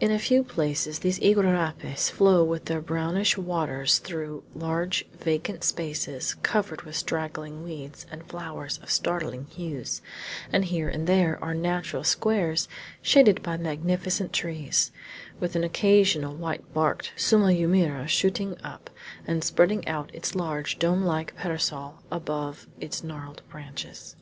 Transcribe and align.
In 0.00 0.10
a 0.10 0.18
few 0.18 0.42
places 0.42 0.98
these 0.98 1.20
iguarapes 1.20 2.10
flow 2.10 2.42
with 2.42 2.64
their 2.64 2.80
brownish 2.80 3.38
waters 3.38 3.98
through 3.98 4.42
large 4.52 5.06
vacant 5.12 5.62
spaces 5.62 6.34
covered 6.42 6.82
with 6.82 6.96
straggling 6.96 7.62
weeds 7.62 8.04
and 8.10 8.26
flowers 8.26 8.78
of 8.82 8.90
startling 8.90 9.44
hues, 9.44 10.02
and 10.52 10.64
here 10.64 10.88
and 10.88 11.06
there 11.06 11.38
are 11.40 11.54
natural 11.54 12.02
squares 12.02 12.66
shaded 13.00 13.44
by 13.44 13.56
magnificent 13.56 14.32
trees, 14.32 14.90
with 15.38 15.54
an 15.54 15.62
occasional 15.62 16.34
white 16.34 16.74
barked 16.74 17.12
sumaumeira 17.16 18.08
shooting 18.08 18.56
up, 18.64 18.90
and 19.24 19.44
spreading 19.44 19.86
out 19.86 20.12
its 20.12 20.34
large 20.34 20.80
dome 20.80 21.04
like 21.04 21.36
parasol 21.36 22.00
above 22.10 22.66
its 22.80 23.04
gnarled 23.04 23.42
branches. 23.48 24.16